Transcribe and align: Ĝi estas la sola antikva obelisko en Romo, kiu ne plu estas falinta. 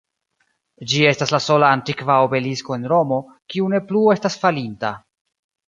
Ĝi 0.93 1.03
estas 1.09 1.33
la 1.35 1.39
sola 1.47 1.69
antikva 1.77 2.17
obelisko 2.29 2.79
en 2.79 2.89
Romo, 2.95 3.21
kiu 3.55 3.71
ne 3.77 3.85
plu 3.93 4.05
estas 4.17 4.41
falinta. 4.47 4.95